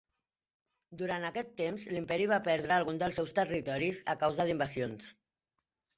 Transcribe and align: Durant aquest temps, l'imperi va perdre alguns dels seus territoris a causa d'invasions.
Durant 1.01 1.27
aquest 1.27 1.51
temps, 1.59 1.85
l'imperi 1.95 2.27
va 2.33 2.41
perdre 2.49 2.75
alguns 2.77 3.03
dels 3.03 3.19
seus 3.21 3.35
territoris 3.41 4.01
a 4.15 4.17
causa 4.25 4.49
d'invasions. 4.49 5.13